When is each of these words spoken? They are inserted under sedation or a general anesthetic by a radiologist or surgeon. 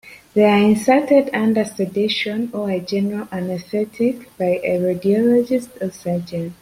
They 0.33 0.45
are 0.45 0.57
inserted 0.57 1.29
under 1.31 1.63
sedation 1.63 2.49
or 2.53 2.71
a 2.71 2.79
general 2.79 3.27
anesthetic 3.31 4.35
by 4.35 4.59
a 4.63 4.79
radiologist 4.79 5.79
or 5.79 5.91
surgeon. 5.91 6.55